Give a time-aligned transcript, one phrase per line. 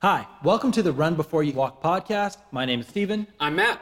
[0.00, 2.36] Hi, welcome to the Run Before You Walk podcast.
[2.52, 3.26] My name is Steven.
[3.40, 3.80] I'm Matt.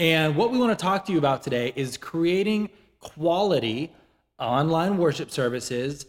[0.00, 3.92] And what we want to talk to you about today is creating quality
[4.38, 6.06] online worship services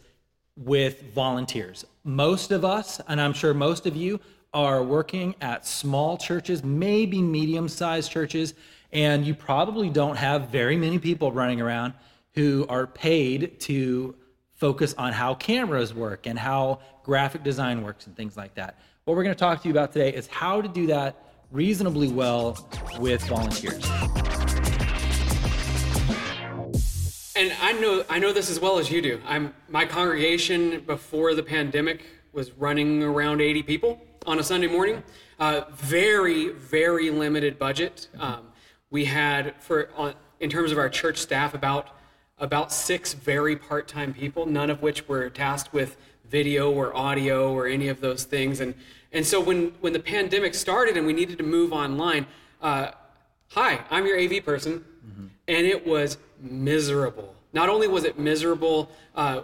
[0.56, 1.84] with volunteers.
[2.06, 4.22] Most of us, and I'm sure most of you,
[4.54, 8.54] are working at small churches, maybe medium sized churches,
[8.94, 11.92] and you probably don't have very many people running around
[12.34, 14.16] who are paid to
[14.54, 18.80] focus on how cameras work and how graphic design works and things like that.
[19.10, 21.16] What we're going to talk to you about today is how to do that
[21.50, 23.84] reasonably well with volunteers.
[27.36, 29.20] And I know I know this as well as you do.
[29.26, 35.02] I'm my congregation before the pandemic was running around 80 people on a Sunday morning.
[35.40, 38.10] Uh, very very limited budget.
[38.20, 38.50] Um,
[38.92, 41.98] we had for on, in terms of our church staff about
[42.38, 45.98] about six very part-time people, none of which were tasked with
[46.30, 48.60] video or audio or any of those things.
[48.60, 48.74] And
[49.12, 52.26] and so when when the pandemic started and we needed to move online,
[52.62, 52.92] uh,
[53.50, 55.28] hi, I'm your AV person, mm-hmm.
[55.48, 57.36] and it was miserable.
[57.54, 59.42] Not only was it miserable uh,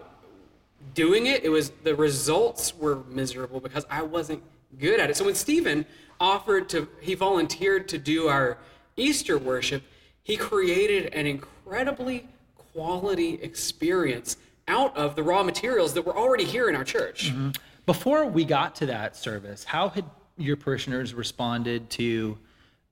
[0.94, 4.44] doing it, it was the results were miserable because I wasn't
[4.80, 5.18] good at it.
[5.18, 5.86] So when Stephen
[6.20, 8.58] offered to, he volunteered to do our
[8.96, 9.84] Easter worship,
[10.24, 12.28] he created an incredibly
[12.74, 17.30] quality experience out of the raw materials that were already here in our church.
[17.30, 17.52] Mm-hmm.
[17.86, 20.06] Before we got to that service, how had
[20.38, 22.38] your parishioners responded to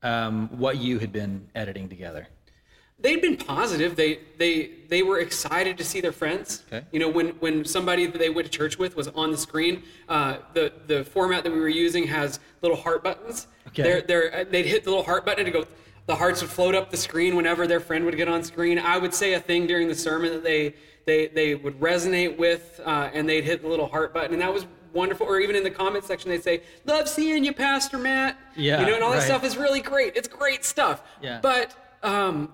[0.04, 2.28] um, what you had been editing together?
[3.00, 3.96] They'd been positive.
[3.98, 6.64] They they they were excited to see their friends.
[6.72, 6.86] Okay.
[6.92, 9.84] You know, when when somebody that they went to church with was on the screen,
[10.08, 13.48] uh, the the format that we were using has little heart buttons.
[13.70, 13.84] Okay.
[13.84, 15.66] They're, they're, they'd hit the little heart button and go
[16.06, 18.78] the hearts would float up the screen whenever their friend would get on screen.
[18.78, 22.80] I would say a thing during the sermon that they they they would resonate with,
[22.86, 25.28] uh, and they'd hit the little heart button, and that was wonderful.
[25.28, 28.88] Or even in the comment section, they'd say, "Love seeing you, Pastor Matt." Yeah, you
[28.88, 29.20] know, and all right.
[29.20, 30.16] that stuff is really great.
[30.16, 31.04] It's great stuff.
[31.22, 31.40] Yeah.
[31.42, 32.54] But um,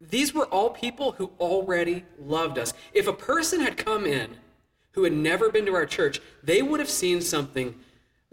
[0.00, 2.72] these were all people who already loved us.
[2.92, 4.36] If a person had come in
[4.92, 7.74] who had never been to our church, they would have seen something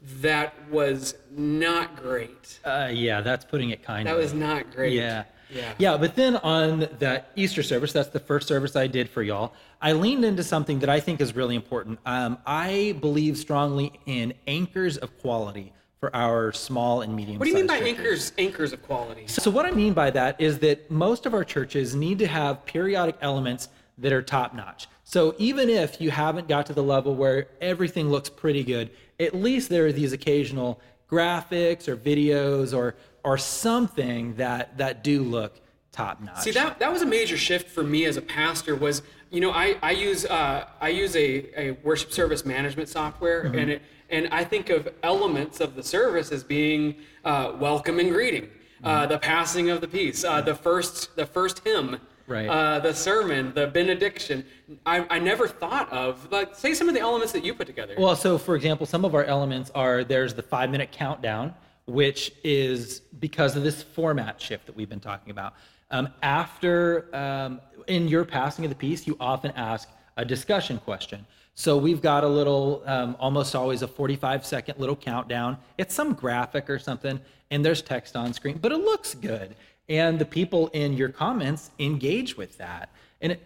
[0.01, 2.59] that was not great.
[2.65, 4.17] Uh, yeah, that's putting it kind that of.
[4.17, 4.93] That was not great.
[4.93, 5.25] Yeah.
[5.53, 5.73] Yeah.
[5.77, 9.53] yeah, but then on that Easter service, that's the first service I did for y'all.
[9.81, 11.99] I leaned into something that I think is really important.
[12.05, 17.37] Um, I believe strongly in anchors of quality for our small and medium.
[17.37, 17.97] What do you mean by churches.
[17.97, 18.33] anchors?
[18.37, 19.27] Anchors of quality.
[19.27, 22.27] So, so what I mean by that is that most of our churches need to
[22.27, 23.69] have periodic elements
[23.99, 24.87] that are top notch.
[25.03, 28.89] So even if you haven't got to the level where everything looks pretty good,
[29.19, 35.23] at least there are these occasional graphics or videos or or something that that do
[35.23, 35.59] look
[35.91, 36.41] top notch.
[36.41, 39.51] See that that was a major shift for me as a pastor was you know
[39.51, 43.57] I I use uh, I use a, a worship service management software mm-hmm.
[43.57, 48.11] and it and I think of elements of the service as being uh, welcome and
[48.11, 48.43] greeting,
[48.83, 48.87] uh, mm-hmm.
[48.87, 51.99] uh, the passing of the peace, uh, the first the first hymn
[52.31, 52.47] right.
[52.47, 54.45] uh, the sermon, the benediction.
[54.85, 57.95] I, I never thought of like say some of the elements that you put together.
[57.97, 61.53] Well, so for example, some of our elements are there's the five minute countdown,
[61.91, 65.53] which is because of this format shift that we've been talking about.
[65.89, 71.25] Um, after um, in your passing of the peace, you often ask a discussion question.
[71.53, 75.57] So we've got a little, um, almost always a 45 second little countdown.
[75.77, 77.19] It's some graphic or something,
[77.49, 79.55] and there's text on screen, but it looks good
[79.91, 82.89] and the people in your comments engage with that.
[83.19, 83.41] And it,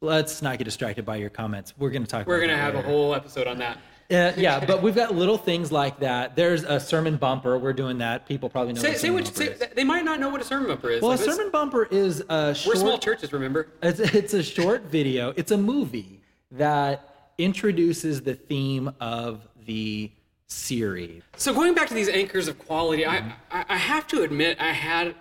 [0.00, 1.74] let's not get distracted by your comments.
[1.76, 2.28] We're going to talk.
[2.28, 2.86] We're going to have later.
[2.86, 3.78] a whole episode on that.
[4.10, 6.36] Uh, yeah, but we've got little things like that.
[6.36, 7.56] There's a sermon bumper.
[7.58, 8.26] We're doing that.
[8.26, 8.80] People probably know.
[8.82, 11.00] Say, what say what say, they might not know what a sermon bumper is.
[11.00, 12.76] Well, like a sermon bumper is a short.
[12.76, 13.68] We're small churches, remember?
[13.82, 15.32] It's, it's a short video.
[15.36, 16.20] It's a movie
[16.50, 20.12] that introduces the theme of the
[20.46, 21.22] series.
[21.36, 23.30] So going back to these anchors of quality, mm-hmm.
[23.50, 25.14] I, I have to admit I had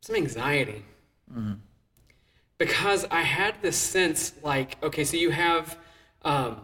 [0.00, 0.84] some anxiety.
[1.30, 1.54] Mm-hmm.
[2.58, 5.76] Because I had this sense like, okay, so you have
[6.22, 6.58] um,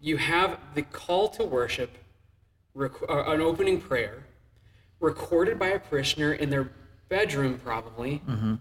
[0.00, 1.96] you have the call to worship,
[2.74, 4.24] rec- uh, an opening prayer,
[4.98, 6.70] recorded by a parishioner in their
[7.08, 8.54] bedroom, probably, mm-hmm.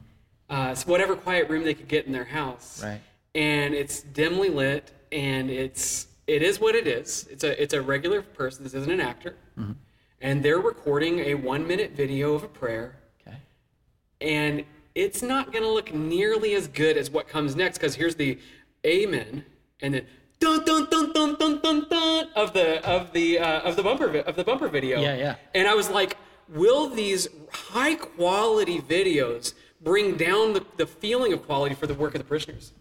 [0.49, 2.83] uh, so whatever quiet room they could get in their house.
[2.83, 3.01] Right.
[3.35, 7.27] And it's dimly lit, and it's it is what it is.
[7.29, 8.63] It's a it's a regular person.
[8.63, 9.73] This isn't an actor, mm-hmm.
[10.21, 12.95] and they're recording a one minute video of a prayer
[13.25, 13.37] Okay.
[14.21, 14.63] and
[14.95, 18.39] it's not going to look nearly as good as what comes next because here's the
[18.85, 19.45] amen
[19.81, 20.05] and then
[20.39, 24.17] dun dun dun dun dun dun dun of the of the uh, of the bumper
[24.19, 25.01] of the bumper video.
[25.01, 25.35] Yeah, yeah.
[25.53, 31.45] And I was like, will these high quality videos bring down the, the feeling of
[31.45, 32.73] quality for the work of the parishioners?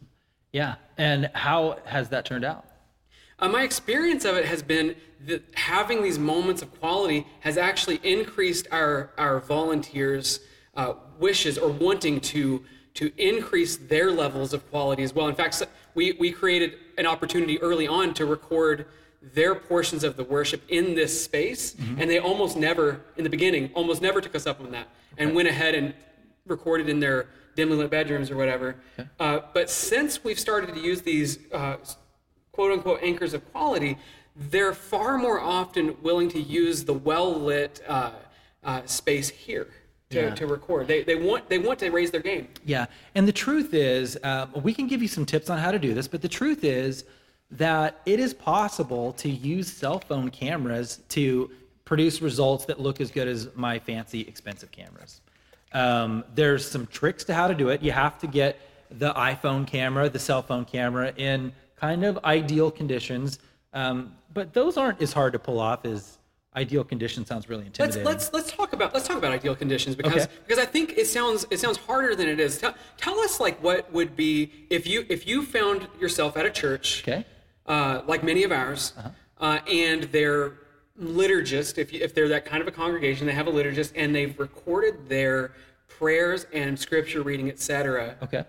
[0.53, 0.77] Yeah.
[0.97, 2.65] And how has that turned out?
[3.39, 4.97] Uh, my experience of it has been
[5.27, 10.41] that having these moments of quality has actually increased our our volunteers'
[10.77, 12.65] uh, wishes or wanting to
[12.95, 15.29] to increase their levels of quality as well.
[15.29, 15.63] In fact,
[15.99, 18.87] we we created an opportunity early on to record
[19.21, 22.01] their portions of the worship in this space, mm-hmm.
[22.01, 24.87] and they almost never, in the beginning, almost never took us up on that,
[25.17, 25.37] and okay.
[25.37, 25.93] went ahead and
[26.47, 28.77] recorded in their dimly lit bedrooms or whatever.
[28.97, 29.09] Okay.
[29.19, 31.77] Uh, but since we've started to use these uh,
[32.53, 33.99] quote unquote anchors of quality,
[34.37, 38.13] they're far more often willing to use the well lit uh,
[38.63, 39.67] uh, space here.
[40.11, 40.35] To, yeah.
[40.37, 42.49] to record, they, they want they want to raise their game.
[42.65, 45.79] Yeah, and the truth is, uh, we can give you some tips on how to
[45.79, 47.05] do this, but the truth is,
[47.51, 51.51] that it is possible to use cell phone cameras to
[51.85, 55.21] produce results that look as good as my fancy, expensive cameras.
[55.73, 57.83] Um, there's some tricks to how to do it.
[57.83, 58.61] You have to get
[58.91, 63.39] the iPhone camera, the cell phone camera in kind of ideal conditions,
[63.73, 66.19] um, but those aren't as hard to pull off as
[66.57, 67.29] ideal conditions.
[67.29, 68.05] Sounds really intimidating.
[68.05, 70.33] Let's let's let's talk about let's talk about ideal conditions because okay.
[70.47, 72.59] because I think it sounds it sounds harder than it is.
[72.59, 76.51] Tell, tell us like what would be if you if you found yourself at a
[76.51, 77.05] church.
[77.07, 77.25] Okay
[77.69, 79.11] uh, like many of ours, uh-huh.
[79.39, 80.55] uh, and they're
[81.01, 81.79] liturgist.
[81.79, 84.37] If, you, if they're that kind of a congregation, they have a liturgist, and they've
[84.39, 85.53] recorded their
[85.87, 88.17] prayers and scripture reading, etc.
[88.23, 88.45] Okay.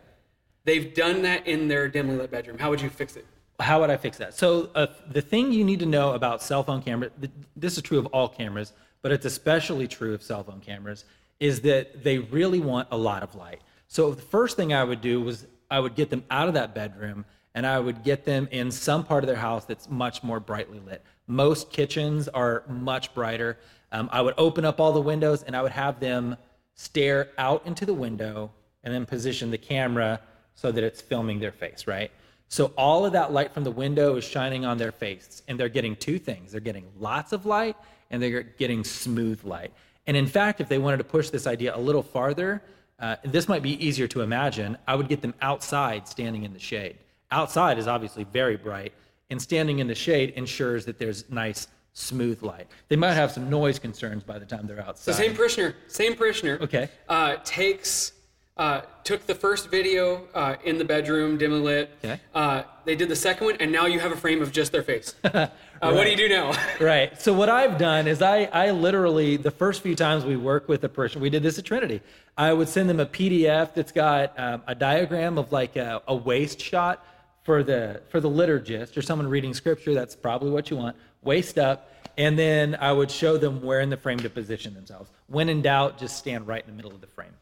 [0.64, 2.58] They've done that in their dimly lit bedroom.
[2.58, 3.26] How would you fix it?
[3.60, 4.34] How would I fix that?
[4.34, 7.12] So uh, the thing you need to know about cell phone cameras,
[7.56, 11.06] this is true of all cameras, but it's especially true of cell phone cameras,
[11.40, 13.62] is that they really want a lot of light.
[13.88, 16.74] So the first thing I would do was I would get them out of that
[16.74, 17.26] bedroom
[17.56, 20.80] and I would get them in some part of their house that's much more brightly
[20.80, 21.04] lit.
[21.28, 23.58] Most kitchens are much brighter.
[23.92, 26.38] Um, I would open up all the windows and I would have them
[26.76, 28.52] stare out into the window
[28.84, 30.22] and then position the camera
[30.56, 32.12] so that it's filming their face, right?
[32.50, 35.70] So all of that light from the window is shining on their face, and they're
[35.70, 36.52] getting two things.
[36.52, 37.76] They're getting lots of light
[38.10, 39.72] and they're getting smooth light.
[40.08, 42.64] And in fact, if they wanted to push this idea a little farther,
[43.00, 44.78] uh, this might be easier to imagine.
[44.88, 46.98] I would get them outside standing in the shade.
[47.30, 48.94] Outside is obviously very bright,
[49.30, 52.68] and standing in the shade ensures that there's nice, smooth light.
[52.88, 55.14] They might have some noise concerns by the time they're outside.
[55.14, 58.14] The same parishioner, same parishioner, okay, uh, takes
[58.60, 61.90] uh, took the first video uh, in the bedroom, dimly lit.
[62.04, 62.20] Okay.
[62.36, 64.84] Uh, they did the second one, and now you have a frame of just their
[64.84, 65.16] face.
[65.34, 65.50] right.
[65.82, 66.52] Uh, what do you do now?
[66.82, 67.22] right.
[67.22, 70.84] So what I've done is I, I literally the first few times we work with
[70.84, 72.02] a person, we did this at Trinity.
[72.38, 76.14] I would send them a PDF that's got um, a diagram of like a, a
[76.14, 77.02] waist shot
[77.44, 81.58] for the for the liturgist or someone reading scripture that's probably what you want waist
[81.58, 85.50] up and then i would show them where in the frame to position themselves when
[85.50, 87.34] in doubt just stand right in the middle of the frame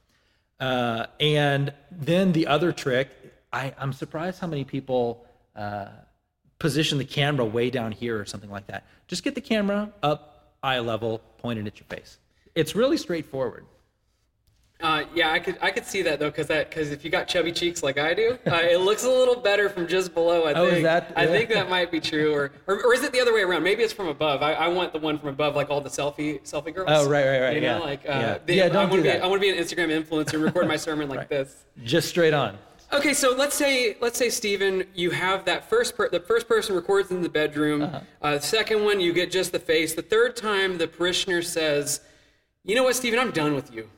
[0.59, 3.09] uh, and then the other trick
[3.53, 5.25] I, i'm surprised how many people
[5.55, 5.87] uh,
[6.59, 8.85] position the camera way down here or something like that.
[9.07, 12.17] Just get the camera up eye level pointed at your face.
[12.55, 13.65] It's really straightforward
[14.79, 17.27] uh, yeah, I could I could see that though, because that because if you got
[17.27, 20.43] chubby cheeks like I do, uh, it looks a little better from just below.
[20.43, 20.77] I oh, think.
[20.77, 21.19] Is that, yeah.
[21.21, 23.63] I think that might be true, or, or, or is it the other way around?
[23.63, 24.43] Maybe it's from above.
[24.43, 26.89] I, I want the one from above, like all the selfie selfie girls.
[26.91, 27.55] Oh right right right.
[27.55, 27.83] You know, yeah.
[27.83, 28.53] like uh, yeah.
[28.53, 29.17] Yeah, don't I do that.
[29.17, 31.29] Be, I want to be an Instagram influencer and record my sermon like right.
[31.29, 31.65] this.
[31.83, 32.55] Just straight on.
[32.93, 36.75] Okay, so let's say let's say Stephen, you have that first per- the first person
[36.75, 37.81] records in the bedroom.
[37.81, 37.99] Uh-huh.
[38.21, 39.95] Uh, the second one, you get just the face.
[39.95, 42.01] The third time, the parishioner says,
[42.63, 43.17] "You know what, Stephen?
[43.17, 43.89] I'm done with you."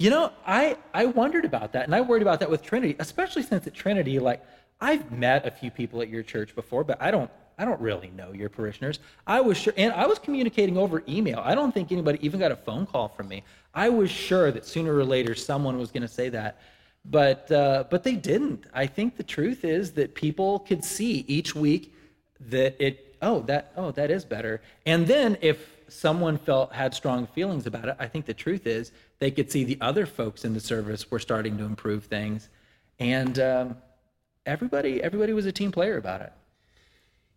[0.00, 3.42] You know, I, I wondered about that, and I worried about that with Trinity, especially
[3.42, 4.44] since at Trinity, like
[4.80, 7.28] I've met a few people at your church before, but I don't
[7.58, 9.00] I don't really know your parishioners.
[9.26, 11.42] I was sure, and I was communicating over email.
[11.44, 13.42] I don't think anybody even got a phone call from me.
[13.74, 16.60] I was sure that sooner or later someone was going to say that,
[17.04, 18.66] but uh, but they didn't.
[18.72, 21.92] I think the truth is that people could see each week
[22.38, 27.26] that it oh that oh that is better, and then if someone felt had strong
[27.26, 30.54] feelings about it, I think the truth is they could see the other folks in
[30.54, 32.48] the service were starting to improve things,
[32.98, 33.76] and um,
[34.46, 36.32] everybody everybody was a team player about it.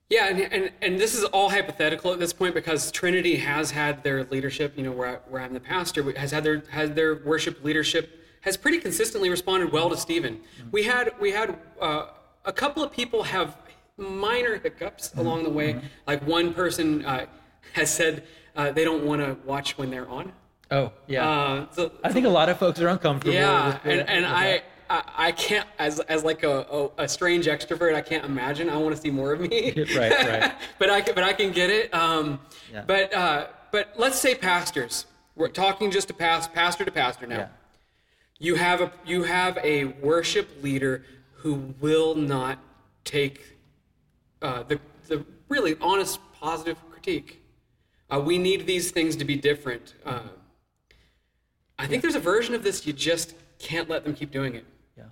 [0.09, 4.03] Yeah, and, and and this is all hypothetical at this point because Trinity has had
[4.03, 4.73] their leadership.
[4.75, 8.19] You know, where I, where I'm the pastor has had their has their worship leadership
[8.41, 10.35] has pretty consistently responded well to Stephen.
[10.35, 10.71] Mm-hmm.
[10.71, 12.07] We had we had uh,
[12.43, 13.57] a couple of people have
[14.01, 15.79] minor hiccups along the way.
[16.07, 17.27] Like one person uh,
[17.73, 18.23] has said
[18.55, 20.33] uh, they don't want to watch when they're on.
[20.69, 21.29] Oh yeah.
[21.29, 23.33] Uh, so, I think a lot of folks are uncomfortable.
[23.33, 27.45] Yeah, with, and and I, I, I can't as as like a, a, a strange
[27.45, 27.93] extrovert.
[27.93, 28.69] I can't imagine.
[28.69, 29.73] I want to see more of me.
[29.95, 30.53] right, right.
[30.79, 31.93] but I can, but I can get it.
[31.93, 32.39] Um,
[32.71, 32.83] yeah.
[32.87, 35.05] But uh, but let's say pastors.
[35.35, 37.37] We're talking just to past pastor to pastor now.
[37.37, 37.47] Yeah.
[38.39, 41.03] You have a you have a worship leader
[41.35, 42.59] who will not
[43.03, 43.57] take
[44.41, 47.41] uh, the the really honest, positive critique.
[48.09, 49.93] Uh, we need these things to be different.
[50.05, 50.21] Uh,
[51.77, 54.65] I think there's a version of this you just can't let them keep doing it.
[54.97, 55.05] Yeah.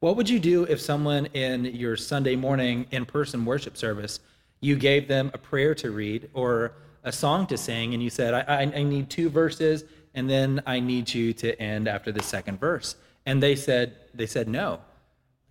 [0.00, 4.20] What would you do if someone in your Sunday morning in person worship service,
[4.60, 6.72] you gave them a prayer to read or
[7.04, 9.84] a song to sing, and you said, I, I, I need two verses,
[10.14, 12.96] and then I need you to end after the second verse?
[13.24, 14.80] And they said, they said no.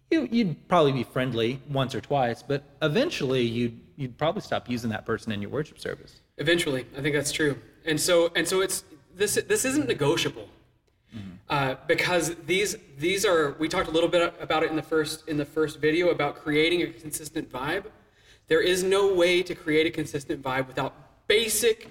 [0.09, 4.89] You, you'd probably be friendly once or twice, but eventually you'd, you'd probably stop using
[4.91, 6.21] that person in your worship service.
[6.37, 7.59] Eventually, I think that's true.
[7.85, 8.83] And so, and so it's
[9.15, 9.35] this.
[9.47, 10.47] This isn't negotiable.
[11.49, 15.25] Uh, because these these are we talked a little bit about it in the first
[15.29, 17.85] in the first video about creating a consistent vibe.
[18.47, 21.89] There is no way to create a consistent vibe without basic,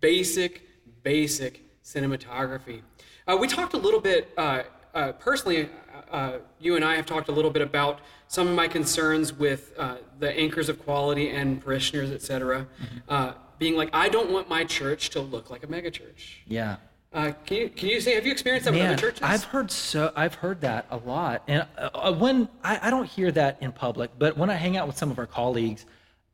[0.00, 0.62] basic,
[1.02, 2.82] basic cinematography.
[3.26, 5.70] Uh, we talked a little bit uh, uh personally.
[6.10, 9.74] Uh, you and I have talked a little bit about some of my concerns with
[9.76, 12.66] the anchors of quality and parishioners, etc.
[13.08, 13.38] Mm-hmm.
[13.58, 16.36] being like, I don't want my church to look like a megachurch.
[16.46, 16.76] Yeah.
[17.10, 19.22] Uh, can you can you say have you experienced that Man, with other churches?
[19.22, 23.06] I've heard so I've heard that a lot, and uh, uh, when I, I don't
[23.06, 25.86] hear that in public, but when I hang out with some of our colleagues,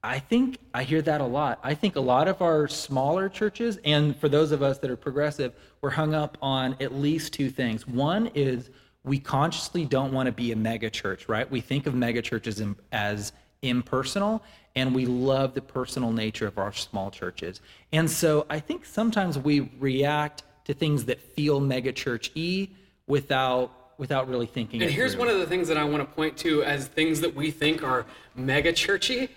[0.02, 1.60] I think I hear that a lot.
[1.62, 4.96] I think a lot of our smaller churches, and for those of us that are
[4.96, 7.86] progressive, we're hung up on at least two things.
[7.86, 8.70] One is
[9.04, 11.48] we consciously don't want to be a mega church, right?
[11.50, 13.32] We think of mega churches as
[13.62, 14.42] impersonal,
[14.74, 17.60] and we love the personal nature of our small churches.
[17.92, 22.74] And so I think sometimes we react to things that feel megachurch y
[23.06, 24.82] without without really thinking.
[24.82, 25.20] And here's through.
[25.20, 27.84] one of the things that I want to point to as things that we think
[27.84, 28.06] are
[28.36, 29.28] megachurchy.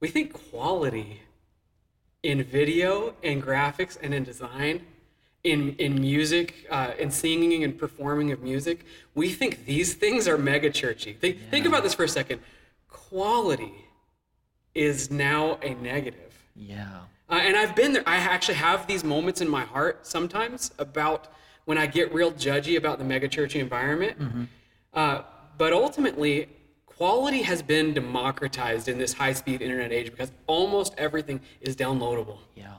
[0.00, 1.20] We think quality
[2.22, 4.86] in video and graphics and in design,
[5.44, 8.84] in in music, uh, in singing and performing of music.
[9.14, 11.18] We think these things are megachurchy.
[11.18, 11.50] Think, yeah.
[11.50, 12.40] think about this for a second.
[12.88, 13.74] Quality
[14.74, 16.32] is now a negative.
[16.54, 17.00] Yeah.
[17.28, 18.02] Uh, and I've been there.
[18.06, 21.28] I actually have these moments in my heart sometimes about
[21.64, 24.18] when I get real judgy about the megachurch environment.
[24.18, 24.44] Mm-hmm.
[24.92, 25.22] Uh,
[25.58, 26.48] but ultimately,
[26.86, 32.38] quality has been democratized in this high-speed internet age because almost everything is downloadable.
[32.54, 32.74] Yeah.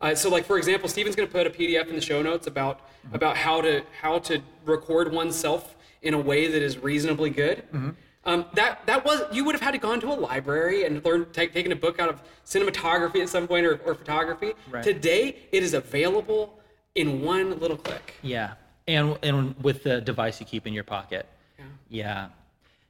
[0.00, 2.46] Uh, so, like for example, Steven's going to put a PDF in the show notes
[2.46, 3.14] about mm-hmm.
[3.14, 7.58] about how to how to record oneself in a way that is reasonably good.
[7.72, 7.90] Mm-hmm.
[8.24, 11.26] Um, that that was you would have had to gone to a library and learn
[11.32, 14.52] take, taken a book out of cinematography at some point or, or photography.
[14.70, 14.82] Right.
[14.82, 16.58] Today it is available
[16.96, 18.14] in one little click.
[18.22, 18.54] Yeah,
[18.88, 21.26] and and with the device you keep in your pocket.
[21.58, 21.64] Yeah.
[21.88, 22.28] Yeah.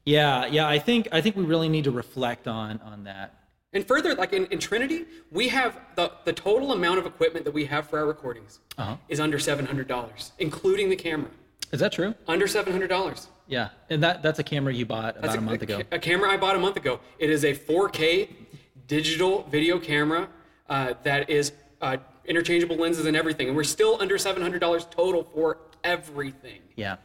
[0.06, 0.68] Yeah, yeah.
[0.68, 3.34] I think I think we really need to reflect on on that.
[3.76, 7.52] And further, like in, in Trinity, we have the, the total amount of equipment that
[7.52, 8.96] we have for our recordings uh-huh.
[9.10, 11.30] is under seven hundred dollars, including the camera.
[11.72, 12.14] Is that true?
[12.26, 13.28] Under seven hundred dollars.
[13.46, 15.82] Yeah, and that that's a camera you bought about a, a, month ago.
[15.90, 17.00] A, camera I bought a month ago.
[17.18, 18.30] It is a 4K
[18.86, 20.28] digital video camera
[20.70, 24.86] uh, that is uh, interchangeable lenses and everything, and we're still under seven hundred dollars
[24.86, 26.60] total for everything.
[26.76, 26.96] Yeah.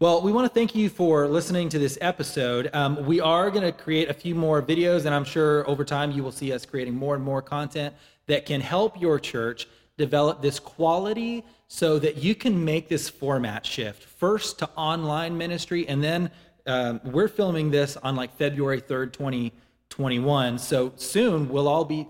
[0.00, 2.68] Well, we want to thank you for listening to this episode.
[2.72, 6.10] Um, we are going to create a few more videos, and I'm sure over time
[6.10, 7.94] you will see us creating more and more content
[8.26, 13.64] that can help your church develop this quality so that you can make this format
[13.64, 16.28] shift first to online ministry and then
[16.66, 22.08] um, we're filming this on like february 3rd 2021 so soon we'll all be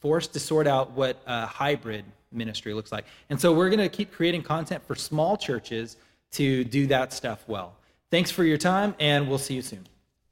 [0.00, 3.88] forced to sort out what a hybrid ministry looks like and so we're going to
[3.88, 5.96] keep creating content for small churches
[6.32, 7.76] to do that stuff well.
[8.10, 9.86] Thanks for your time and we'll see you soon